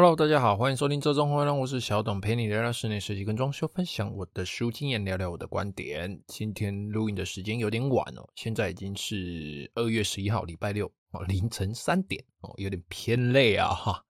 [0.00, 6.22] Hello，大家好，欢迎收听《周中欢乐》，我是小董，陪你聊聊室内设计跟装修，分享我的实务经验，聊聊我的观点。
[6.28, 14.04] 今天录音的时间有点晚哦，现在已经是二月十一号礼拜六哦，凌晨三点哦，有点偏累啊哈。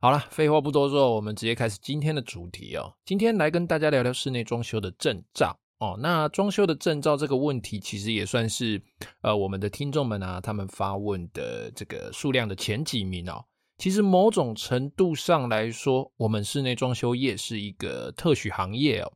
[0.00, 2.92] 好了，废话不多说，我们直接开始今天的主题哦。
[3.04, 5.96] 今天来跟大家聊聊室内装修的证照哦。
[6.00, 8.82] 那装修的证照这个问题，其实也算是
[9.20, 13.44] 呃我们的听众们啊，他们发问的这个数量的前几名哦。
[13.80, 19.10] 其实某种程度上来说，我们室内装修业是一个特许行业哦。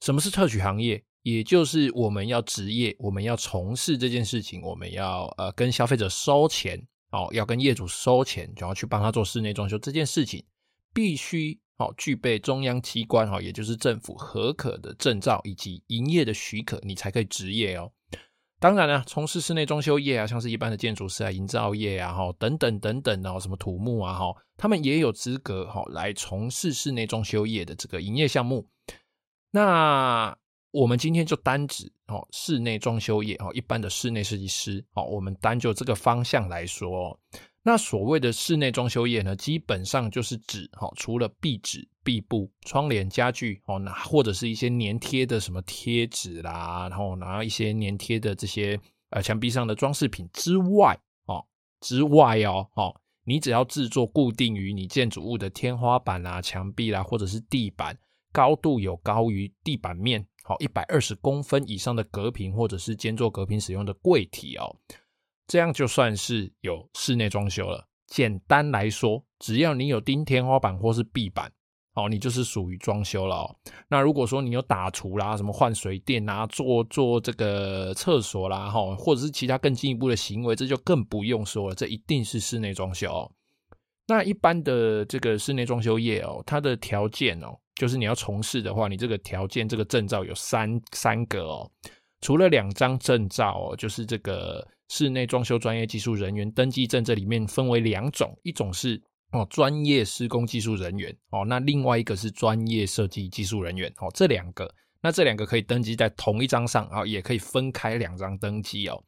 [0.00, 1.00] 什么是特许行业？
[1.22, 10.44] 也就是我们要职业，我们要从事这件事情，我们要呃跟消费者收钱哦，要跟业主收钱，然后去帮他做室内装修这件事情，
[10.92, 17.92] 必须哦具备中央机关哈，也就是政府核可的证照以及营业的许可，你才可以执业哦。
[18.60, 28.66] 当然了，从事室内装修业啊，像是一般的建筑师啊、营造业啊，哈等等等等哦，什么土木啊，哈，他们也有资格哈来从事室内装修业的这个营业项目。
[29.50, 30.34] 那
[30.70, 37.18] 我们今天就单指哦室内装修业哦，一般的室内设计师哦，我们单就这个方向来说。
[37.66, 51.42] 那所谓的室内装修业呢，基本上就是指哈，除了壁纸、壁布、窗帘、家具哦，那或者是一些粘贴的什么贴纸啦，然后拿一些粘贴的这些呃墙壁上的装饰品之外哦，
[51.80, 57.98] 之外哦哦，你只要制作固定于你建筑物的天花板啦、墙壁啦，或者是地板
[58.30, 64.76] 高度有高于地板面好一百二十公分以上的隔屏，或者是间作隔屏使用的柜体哦。
[65.46, 67.86] 这样就算是有室内装修了。
[68.06, 71.50] 简单来说，只要你有钉天花板或是壁板，
[71.94, 73.56] 哦，你就是属于装修了哦。
[73.88, 81.74] 那如果说你有打厨啦，什么换水电啊，做做这个厕所啦，哈，或者是其他更进一步的行为，这就更不用说了。
[81.74, 83.32] 这一定是室内装修哦。
[84.06, 91.68] 那一般的这个室内装修业哦，它的条件哦，就是你要从事的话，你这个条件这个证照有三三个哦。
[92.20, 94.64] 除了两张证照哦，就是这个。
[94.88, 99.02] 室内装修专业技术人员登记证，这里面分为两种，一种是
[99.32, 109.02] 哦专业施工技术人员哦，那另外一个是专业设计技术人员哦，这两个，那这两个可以登记在同一张上啊，也可以分开两张登记哦。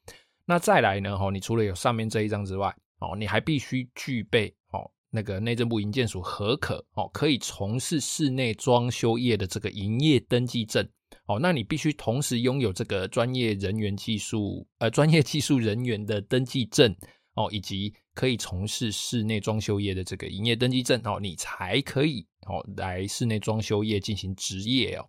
[0.47, 10.89] 那再来呢，哦，你除了有上面这一张之外，哦，你还必须具备哦那个内政部营建署核可哦，可以从事室内装修业的这个营业登记证。
[11.27, 16.95] 哦，那你必须同时拥有这个专业人员技术，呃，专业技术人员的登记证
[17.35, 25.07] 哦，以及可以从事室内装修业的这个营业登记证哦，你才可以哦来室内装修业进行执业哦。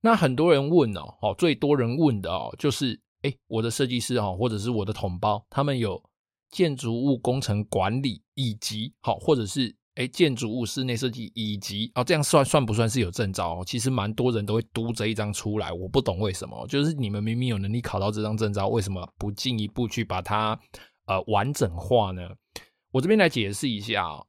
[0.00, 6.02] 那很多人问哦，哦，最多人问的哦，就是，哎，我的设计师哦，或者是我的同胞，他们有
[6.50, 9.76] 建筑物工程管理以及好，或者是。
[9.96, 13.62] 哎，建筑物室内设计以及哦，这样算算不算是有证照？
[13.64, 16.66] 其实蛮多人都会读这一张出来，我不懂为什么。
[16.68, 20.58] 就是你们明明有能力考到这张证照，为什么不进一步去把它
[21.06, 22.28] 呃完整化呢？
[22.92, 24.26] 我这边来解释一下哦，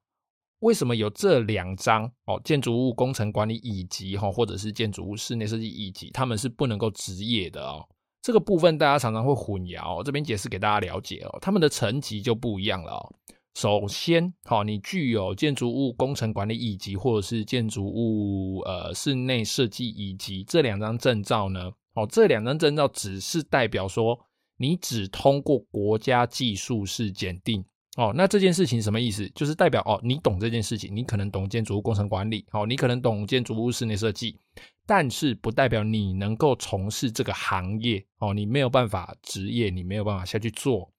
[0.59, 7.85] 为什么有这两张哦，建筑物工程管理以及哈，或者是建筑物室内设计以及他们是不能够执业的哦。
[8.21, 13.15] 这个部分大家常常会混淆，这边解释给大家了解哦，他们的层级就不一样了哦。
[13.57, 21.71] 首先，好，你具有建筑物工程管理乙级，或者是建筑物呃室内设计乙级这两张证照呢？
[21.95, 24.15] 哦，这两张证照只是代表说
[24.57, 27.65] 你只通过国家技术士检定
[27.95, 28.13] 哦。
[28.15, 29.27] 那这件事情什么意思？
[29.29, 34.37] 就是代表哦，你懂这件事情，你可能懂建筑物工程管理，哦，你可能懂建筑物室内设计，
[34.85, 40.93] 但是不代表你能够从事这个行业哦，你没有办法执业，你没有办法下去做。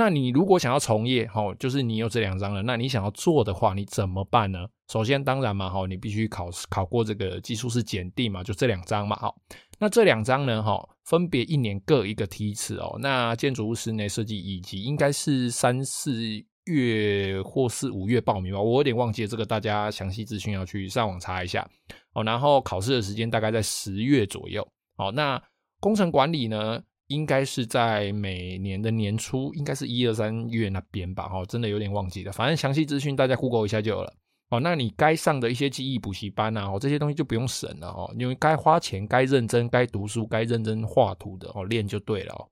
[0.00, 4.66] 那你如果想要从业，哈，就是你有这两张了，那你想要做的话，你怎么办呢？
[4.88, 9.36] 首先，当然嘛，哈，你必须考考过这个技术是检定嘛，就这两张嘛，好，
[9.78, 12.96] 那这两张呢，哈，分别一年各一个梯次哦。
[12.98, 16.18] 那建筑物室内设计乙级应该是三四
[16.64, 21.68] 月或是五月报名吧，我有点忘记这个，大家详细资讯要去上网查一下
[22.14, 22.24] 哦。
[22.24, 24.66] 然后考试的时间大概在十月左右，
[24.96, 25.38] 好，那
[25.78, 26.80] 工程管理呢？
[27.10, 32.30] 应该是在每年的年初，应该是一二三月那边吧，哦，真的有点忘记了。
[32.30, 34.14] 反正详细资讯大家 Google 一下就有了。
[34.50, 42.46] 哦，那你该上的一些记忆补习班啊，哦，这些东西就不用省了哦，因为该花钱、该认真、该读书、该认真画图的哦，练就对了哦。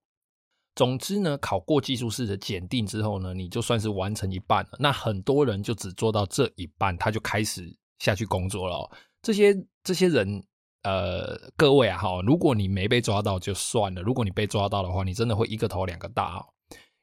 [0.75, 4.70] 总之呢，考过技术士的检定之后呢，你就算是完成一半了。
[4.81, 8.90] 那很多人就只做到这一半，他就开始下去工作了哦。
[9.22, 10.43] 这些这些人。
[10.82, 16.46] 呃，各位啊，哈，如果你没被抓到就算了，如果你被抓到的话，你真的会一个头两个大哦。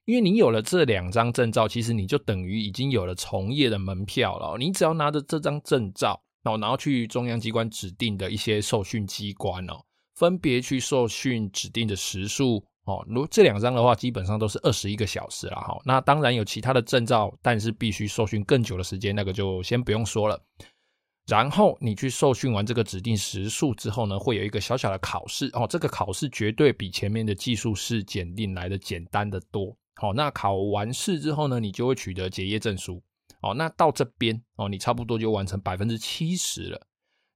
[0.06, 4.56] 因为你有了这两张证照，其实你就等于已经有了从业的门票了。
[4.58, 9.74] 你只要拿着这张证照，然后去中央机关指定的一些受训机关哦，
[10.16, 12.64] 分别去受训指定的时数。
[12.86, 15.76] 哦，如这两张的话，基本上都是二十一个小时了哈。
[15.84, 20.40] 那当然有其他的证照，但是必须受训更久的时间，那个就先不用说了。
[21.28, 25.66] 然后你去受训完这个指定时数之后呢，会有一个小小的考试哦。
[25.68, 29.76] 这个考试绝对比前面的技术试检定来的简单得多。
[29.96, 33.02] 好，那考完试之后呢，你就会取得结业证书。
[33.42, 36.88] 哦，那到这边哦，你差不多就完成百分之七十了。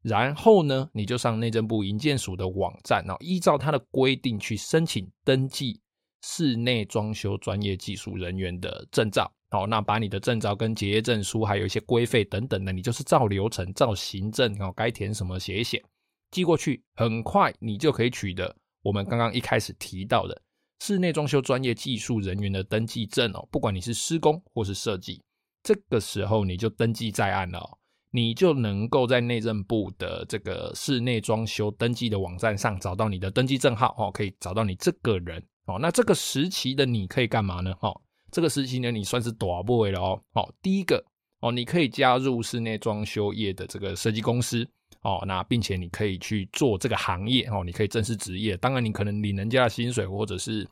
[0.02, 5.82] 然后呢，你就上内政部营建署的网站，然后依照它的规定去申请登记
[6.22, 9.32] 室内装修专业技术人员的证照。
[9.52, 15.84] 好，那把你的证照跟结业证书，还有一些规费等等的，你就是照流程、照行政，哦，该填什么写一写，
[16.30, 20.42] 寄过去，很快你就可以取得我们刚刚一开始提到的
[20.82, 23.48] 室内装修专业技术人员的登记证哦。
[23.52, 25.22] 不管你是施工或是设计，
[25.64, 27.78] 这个时候你就登记在案了哦。
[28.12, 35.78] 你就能够在内政部的这个室内装修登记的网站上找到你的登记证号哦，可以找到你这个人哦。
[35.80, 37.72] 那这个时期的你可以干嘛呢？
[37.82, 38.02] 哦，
[38.32, 40.22] 这个时期呢，你算是大尾了哦。
[40.34, 41.04] 哦，第一个
[41.42, 44.68] 哦，你可以加入室内装修业的这个设计公司
[45.02, 48.56] 哦，那并且你可以去做这个行业哦，你可以正式职业。
[48.58, 50.68] 当然，你可能领人家的薪水，或者是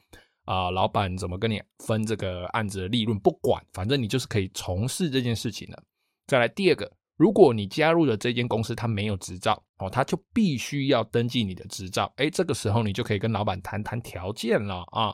[0.45, 5.83] 啊、老板怎么跟你分这个案子的利润，不管，反正你就是可以从事这件事情了。
[6.25, 6.91] 再来第二个。
[7.17, 12.13] 如果你加入了这间公司，他没有执照哦，他就必须要登记你的执照。
[12.17, 15.11] 诶，这个时候你就可以跟老板谈谈条件了啊。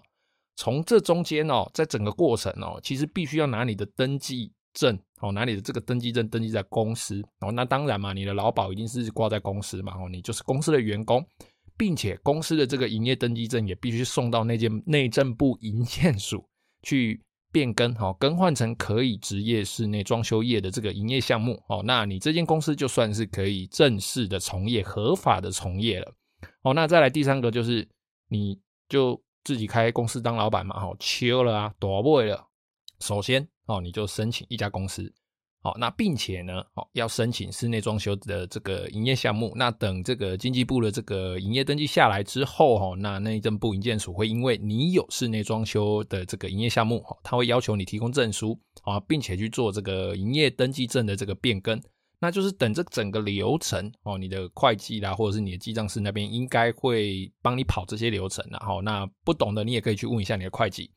[0.55, 7.51] 从这中间哦，在整个过程哦，其实必须要拿你的登记证哦，拿你的这个登记证登记在公司哦。
[7.51, 11.25] 那当然嘛，你的劳保一定是挂在公司嘛哦，你就是公司的员工，
[11.77, 16.44] 并且公司的这个营业登记证也必须送到那间内政部营建署
[16.81, 17.21] 去。
[17.53, 26.11] 变更好，更换成可以职业室内装修业的这个营业项目哦，那你这间公司就算是可以正式的从业、合法的从业了
[26.63, 26.73] 哦。
[26.73, 27.88] 那再来第三个就是，
[28.27, 28.59] 你
[28.89, 32.48] 就自己开公司当老板嘛，好，秋了啊，多不了。
[33.00, 35.13] 首先哦，你就申请一家公司。
[35.62, 39.54] 好，那并且呢，哦，要申请室内装修的这个营业项目。
[39.56, 51.81] 那等这个经济部的这个营业登记下来之后，哈，那内政部营建署会因为你有室内装修的这个营业项目，哈，他会要求你提供证书啊，并且去做这个营业登记证的这个变更。
[52.24, 60.90] 那就是等这整个流程哦，你的会计啦，或者是你的记账师那边应该会帮你跑这些流程，然后那不懂的你也可以去问一下你的会计。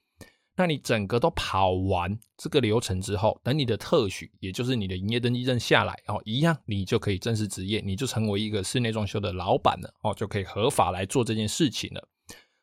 [0.57, 12.09] 那你整个都跑完这个流程之后，等你的特许，也就是你的营业登记证下来，哦，一样你就可以正式执业，你就成为一个室内装修的老板了，哦，就可以合法来做这件事情了。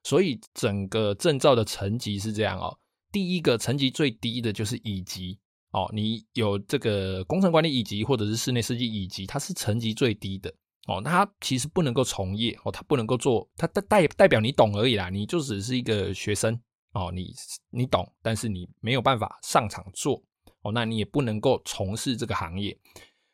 [0.04, 2.80] 所以整个证照的层级是这样哦，
[3.12, 5.38] 第一个层级最低的就是乙级，
[5.74, 10.50] 哦，你有这个工程管理乙级或者是室内设计乙级，它是层级最低的，
[10.88, 16.58] 哦，那它其实不能够从业，哦，它不能够做，它代代表你懂而已啦，你就只是一个学生。
[16.96, 17.34] 哦，你
[17.72, 20.22] 你懂，但是你没有办法上场做
[20.62, 22.78] 哦，那你也不能够从事这个行业。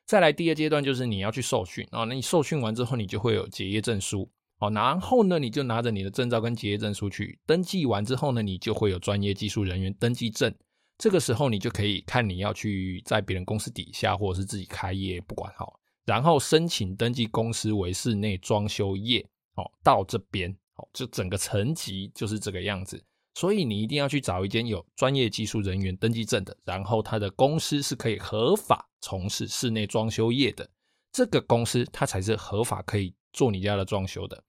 [0.05, 10.55] 再来第二阶段就是你要去受训哦，那你受训完之后，你就会有结业证书哦，然后呢，你就拿着你的证照跟结业证书去登记完之后呢，你就会有专业技术人员登记证。
[10.99, 23.01] 这个时候你就可以看你要去在别人公司底下或者是自己开业，不管好，然后申请登记公司为室内装修业哦，到这边哦，就整个层级就是这个样子。
[23.35, 30.69] 所以你一定要去找一间有专业技术人员登记证的，然后他的公司是可以合法从事室内装修业的，
[31.13, 34.43] 这个公司它才是合法可以做你家的装修的。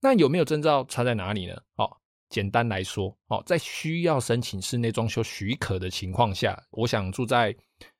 [0.00, 1.54] 那有没有证照差在哪里呢？
[1.76, 1.98] 哦，
[2.32, 7.54] 简单来说，哦，在需要申请室内装修许可的情况下，我想住在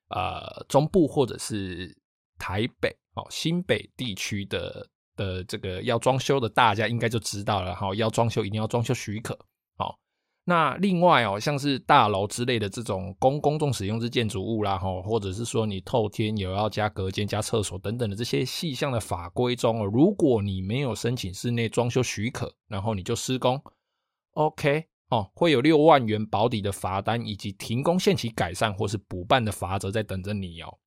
[0.09, 1.95] 呃中部或者是
[2.39, 4.85] 台北哦新北地区的
[5.15, 9.37] 的这个要装修的，大家应该就知道了哈，要装修一定要装修许可。
[10.45, 23.57] 那另外哦，像是大楼之类的这种公公众使用之建筑物啦，吼，或者是说你透天有要加隔间、加厕所等等的这些细项的法规中哦，如果你没有申请室内装修许可，然后你就施工
[24.33, 30.77] ，OK 哦，会有六万元保底的罚单，以及停工限期改善或是补办的罚则在等着你哦。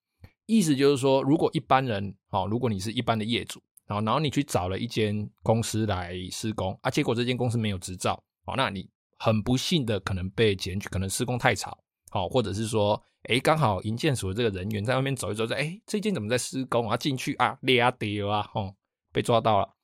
[0.46, 8.88] 意思就是说，如果一般人哦，如果你是一般的业主，然后然后你去找了一间公司来施工啊，结果这间公司没有执照，哦，那你。
[9.18, 16.98] 很不幸的，可能被检举，可能施工太吵，好，或者是说，哎，刚好营建署的这个人员在外面走一走，说，哎，这间怎么在施工啊？
[16.98, 18.74] 进去啊，裂啊丢啊，吼，
[19.14, 19.75] 被抓到了。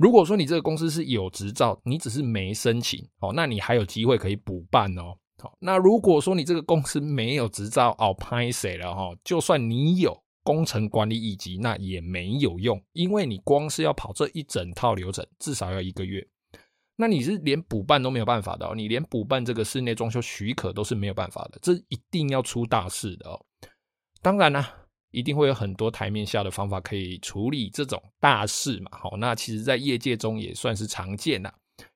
[0.00, 5.14] 如果说你这个公司是有执照，你只是没申请，哦，那你还有机会可以补办哦。
[5.42, 9.10] 好，那如果说你这个公司没有执照，哦，拍谁了哈？
[9.22, 16.26] 就算你有工程管理乙级，那也没有用，因为你光是要跑这一整套流程，至少要一个月。
[16.96, 23.38] 那你是连补办都没有办法的，你连补办这个室内装修许可都是没有办法的，这一定要出大事的哦。
[24.22, 28.90] 当然啦，一定会有很多台面下的方法可以处理这种大事嘛。
[28.92, 31.54] 好，那其实在业界中也算是常见啦。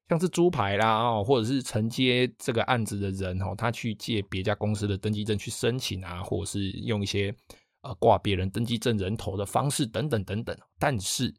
[0.08, 7.34] 像是猪排啦，哦，或者是承接这个案子的人哦，他去借别家公司的登记证去申请啊，或者是用一些
[7.80, 10.54] 呃挂别人登记证人头的方式等等等等。
[10.78, 11.34] 但是，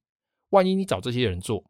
[0.49, 1.63] 万一你找这些人做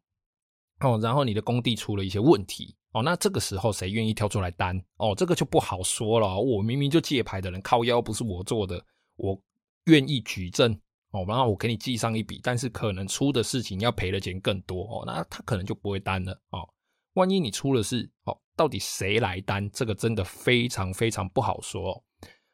[0.80, 5.14] 哦，然后你的工地出了一些问题哦，那这个时候谁愿意跳出来担哦？
[5.14, 6.40] 这个就不好说了。
[6.40, 8.82] 我明明就借牌的人靠腰不是我做的，
[9.16, 9.38] 我
[9.86, 10.72] 愿意举证
[11.10, 16.68] 哦，然后我给你记上一笔，但是可能出的事情要赔的钱更多哦，那他可能就不会担了哦。
[17.14, 19.70] 万一你出了事，哦，到底谁来担？
[19.70, 22.04] 这个真的非常非常不好说。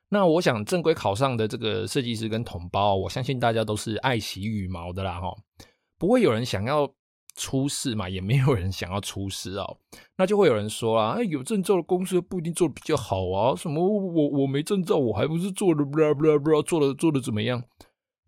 [0.09, 5.35] 那我想正规考上的这个设计师跟同胞，我相信大家都是爱惜羽毛的啦，哈，
[5.99, 6.87] 不会有人想要
[7.35, 9.79] 出事嘛，也没有人想要出事哦。
[10.17, 17.63] 那就会有人说啊，哎，有证照的公司不一定做的比较好啊，什么我我没证照，我还不是做的不啦不啦不啦，做的做的怎么样？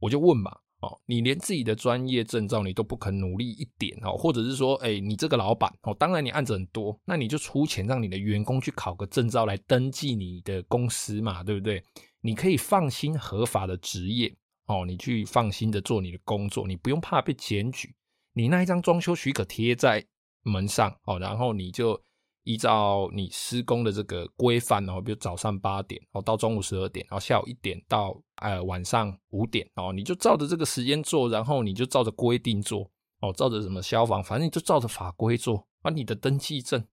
[0.00, 0.50] 我就问嘛。
[0.80, 11.82] 哦，你连自己的专业证照你都不肯努力一点哦，或者是说，哎，你这个老板哦，当然你案子很多，那你就出钱让你的员工去考个证照来登记你的公司嘛，对不对？
[12.20, 17.94] 你可以放心合法的职业哦，你去放心的做你的工作，你不用怕被检举，
[18.34, 20.04] 你那一张装修许可贴在
[20.42, 22.00] 门上哦，然后你就。
[22.46, 32.82] 依照你施工的这个规范哦，比如早上八点哦，到中午十二点，然后下午一点到呃晚上五点哦，你就照着这个时间做，然后你就照着规定做
[33.22, 35.66] 哦，照着什么消防，反正你就照着法规做。
[35.80, 36.86] 啊，你的登记证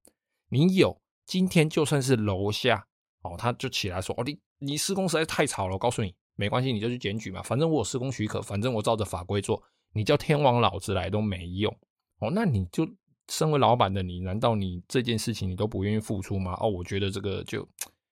[0.48, 2.88] 你有，今天就算是楼下
[3.24, 9.62] 哦，他就起来说哦，你你施工实在太吵了，我告诉你没关系，你就去检举嘛，反正我有施工许可，反正我照着法规做，
[9.93, 11.75] 你叫天王老子来都没用
[12.19, 12.88] 哦，那你就。
[13.29, 16.53] 身为老板的你，难道你这件事情你都不愿意付出吗？
[16.60, 17.65] 哦，我觉得这个就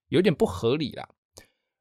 [0.08, 1.06] 有点不合理啦。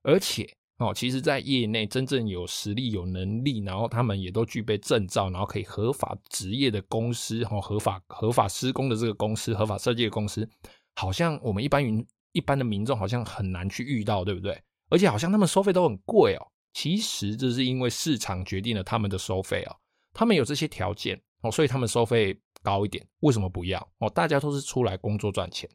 [0.03, 0.45] 而且
[0.79, 10.49] 哦，其实，在业内真正有实力、有能力，然后他们也都具备证照，然后可以合法执业的公司，哦，合法合法施工的这个公司，合法设计的公司，
[10.97, 14.61] 好像我们一般云一般的民众好像很难去遇到，对不对？
[14.91, 16.45] 而且好像他们收费都很贵哦。
[16.73, 19.77] 其实这是因为市场决定了他们的收费哦，
[20.19, 22.37] 他们有这些条件哦，所以他们收费。
[22.61, 23.79] 高一点，为什么不要？
[23.99, 25.71] 哦，大家都是出来工作赚钱，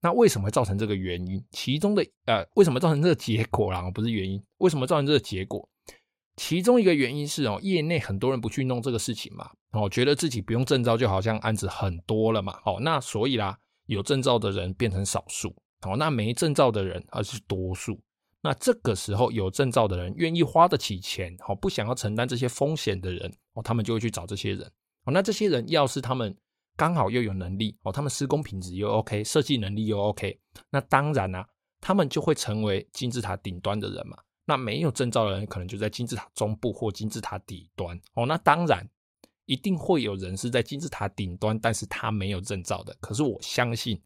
[0.00, 1.44] 那为什么会造成这个原因？
[1.50, 3.82] 其中的呃，为什么造成这个结果啦？
[3.90, 5.68] 不是原因，为什么造成这个结果？
[6.36, 18.00] 其中一个原因是哦，业内很多人不去弄这个事情嘛，哦，觉得自己不用证照就好像案子很多了嘛，哦，那所以啦，有证照的人变成少数，哦，那没证照的人而是多数。
[18.42, 24.70] 那这个时候有证照的人愿意花得起钱，哦，不想要承担这些风险的人，哦，他们就会去找这些人。
[25.04, 26.36] 哦，那这些人要是他们
[26.76, 30.38] 刚好又有能力哦，他们施工品质又 OK，设计能力又 OK，
[30.70, 31.48] 那当然啦、啊，
[31.80, 34.18] 他们就会成为金字塔顶端的人嘛。
[34.44, 38.26] 那没有证照的人，可能就在金字塔中部或金字塔底端哦。
[38.26, 38.84] 那当然，
[39.46, 42.92] 一定会有人是在金字塔顶端，但是他没有证照的。
[43.00, 44.02] 可是我相信，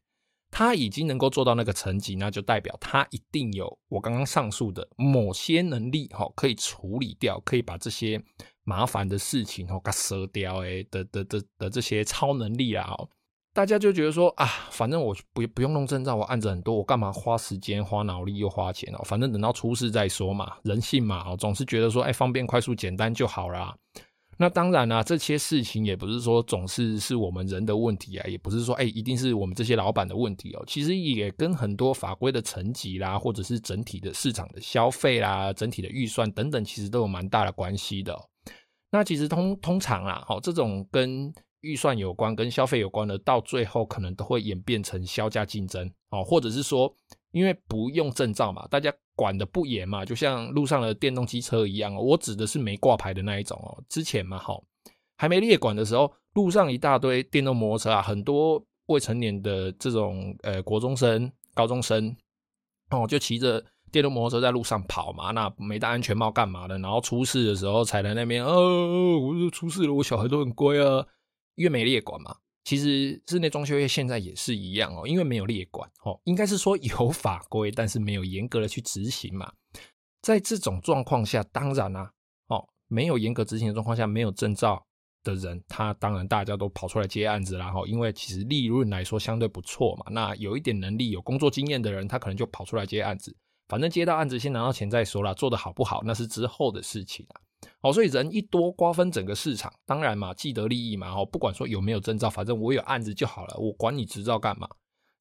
[0.59, 8.23] 他已经能够做到那个层级，那就代表他一定有我刚刚上述的某些能力，哈，可以处理掉，可以把这些。
[8.65, 12.97] 麻烦的事情哦，给舍掉哎的的的的这些超能力啊，
[13.53, 19.03] 大家就觉得说啊，反正我不不用弄证照，我案子很多，我干嘛花时间花脑力又花钱哦？
[19.05, 23.77] 反正等到出事再说嘛，人性嘛，哦，总是觉得说哎，方便、快速、简单就好啦。
[24.39, 30.63] 那当然啦，这些事情也不是说总是是我们人的问题啊，也不是说哎，一定是我们这些老板的问题哦。
[30.67, 38.15] 其实也跟很多法规的层级啦，或者是整体的市场的消费啦，整体的预算等等，其实都有蛮大的关系的。
[38.91, 46.95] 那其实通通常啊，好，这种跟预算有关、跟消费有关的，到最后可能都会演变成削价竞争哦，或者是说，
[47.33, 52.01] 因为不用证照嘛，大家管得不严嘛，就像路上的电动机车一样哦。
[52.01, 53.83] 我指的是没挂牌的那一种哦。
[53.89, 54.63] 之前嘛，好，
[55.17, 62.15] 还没列管的时候，路上一大堆电动摩托车啊，很多未成年的这种呃国中生、高中生
[62.91, 63.65] 哦，就骑着。
[63.93, 66.77] 电动摩托车在路上跑嘛，那没戴安全帽干嘛的？
[66.81, 71.07] 然后出事的时候踩在那边，哦，我就出事了，我小孩都很乖啊。
[71.55, 79.53] 因为没列管嘛，其实室内装修业现在也是一样哦，因为没有列管哦，应该是说有 法规，但是没有严格的去执行嘛。
[80.21, 82.11] 在这种状况下，当然啦、
[82.49, 84.85] 哦，没有严格执行的状况下，没有证照，
[85.23, 90.07] 的人，他当然大家都跑出来接案子啦，哈，因为其实利润来说相对不错嘛。
[90.11, 93.33] 那有一点能力、有工作经验的人，他可能就跑出来接案子。
[93.69, 97.41] 反正接到案子先拿到钱再说啦，做得好不好那是之后的事情啦。
[97.81, 101.11] 好，所以人一多，瓜分整个市场，当然嘛，既得利益嘛。
[101.11, 104.69] 哦，不管说有没有证照，反正我有案子就好了，我管你执照干嘛？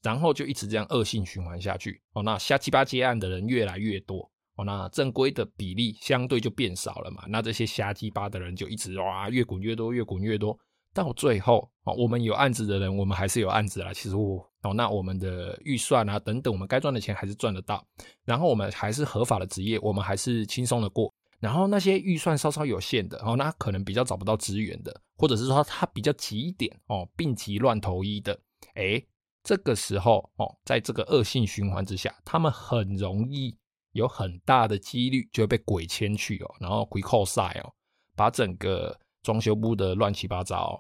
[0.02, 2.02] 然后就一直这样恶性循环下去。
[2.14, 4.30] 哦，那瞎七八接案的人越来越多。
[4.56, 7.24] 哦，那正规的比例相对就变少了嘛。
[7.28, 10.58] 那这些瞎鸡巴的人就一直哇，越滚越多，越滚越多。
[10.94, 13.92] 到最后，哦，我们有案子的人，我们还是有案子啦。
[13.92, 17.86] 其实我，哦，那我们的预算啊等等，我们该赚的钱还是赚得到。
[18.24, 21.14] 然后我们还是合法的职业，我们还是轻松的过。
[21.40, 28.40] 然后那些预算稍稍有限的，哦，那可能比较找不到资源的，或者是说他比较急一点哦，病急乱投医的，
[28.76, 29.08] 诶，
[29.44, 33.58] 这个时候哦，在这个恶性循环之下，他们很容易。
[33.96, 37.72] 有很大的几率就会被鬼牵去哦，然后鬼扣赛哦，
[38.14, 40.76] 把整个装修部的乱七八糟哦。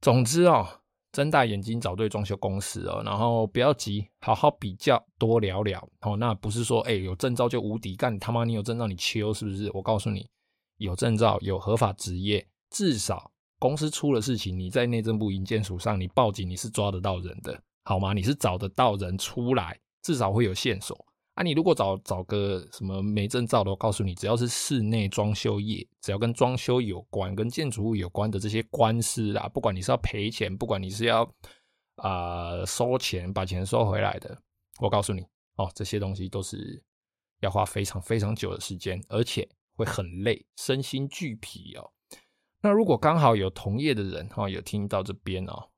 [0.00, 0.66] 总之哦，
[1.16, 6.14] 睁大眼睛找对装修公司哦，然后不要急，好好比较，多聊聊哦。
[6.14, 9.70] 那不是说哎有证照就无敌，干他妈你有证照你修是不是？
[9.72, 10.28] 我告诉你，
[10.76, 18.12] 有证照有合法职业，至少公司出了事情，你在内政部营建署上你报警你是抓得到人的，好吗？
[18.12, 21.05] 你是找得到人出来，至少会有线索。
[21.36, 31.30] 啊，你如果找找个什么没证照的，我告诉你，只要是室内装修业，只要跟装修有关、跟建筑物有关的这些官司啊，不管你是要赔钱，不管你是要
[31.96, 34.34] 啊、收钱把钱收回来的，
[34.80, 35.26] 我告诉你
[35.56, 36.82] 哦，这些东西都是
[37.40, 41.92] 要花非常非常久的时间，而且会很累，身心俱疲哦。
[42.62, 45.68] 那如果刚好有同业的人哈、哦，有听到这边哦，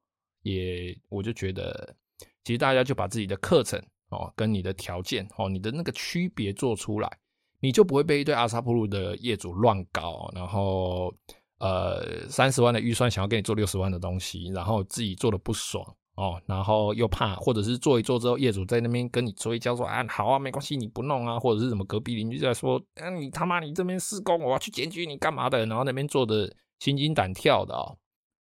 [0.42, 1.96] 也我就觉得，
[2.44, 3.84] 其实大家就把自己的课程。
[4.10, 7.18] 哦，跟你的条件哦，你的那个区别做出来，
[7.60, 11.12] 你就不会被一堆阿萨普鲁的业主乱搞，然后
[11.58, 15.84] 呃三十万的预算想要给你做六十万的东西，然后自己做的不爽
[16.14, 27.96] 哦，然后又怕，或者是做一做之后，业主在那边跟你催交说啊，好啊，没关系，你不弄啊，或者是什么隔壁邻居在说，啊你他妈你这边施工，我要去检举你干嘛的，然后那边做的心惊胆跳的哦。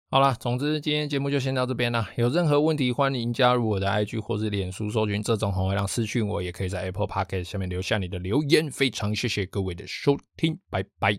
[0.09, 2.09] 好啦，总之今天节目就先到这边啦。
[2.17, 8.71] 有任何问题，欢迎加入我的 IG 或是脸书，搜寻这种红月亮私讯我，也可以在 Apple Podcast 下面留下你的留言。
[8.71, 11.19] 非常谢谢各位的收听，拜拜。